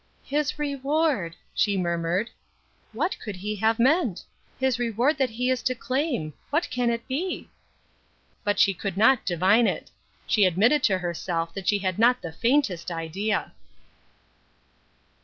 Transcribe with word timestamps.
"His 0.25 0.57
reward!" 0.57 1.35
she 1.53 1.77
murmured. 1.77 2.31
"What 2.91 3.19
could 3.19 3.35
he 3.35 3.57
have 3.57 3.77
meant? 3.77 4.23
His 4.59 4.79
reward 4.79 5.19
that 5.19 5.29
he 5.29 5.51
is 5.51 5.61
to 5.61 5.75
claim. 5.75 6.33
What 6.49 6.67
can 6.71 6.89
it 6.89 7.07
be?" 7.07 7.51
But 8.43 8.57
she 8.57 8.73
could 8.73 8.97
not 8.97 9.27
divine 9.27 9.67
it. 9.67 9.91
She 10.25 10.45
admitted 10.45 10.81
to 10.85 10.97
herself 10.97 11.53
that 11.53 11.67
she 11.67 11.77
had 11.77 11.99
not 11.99 12.23
the 12.23 12.31
faintest 12.31 12.89
idea. 12.89 13.53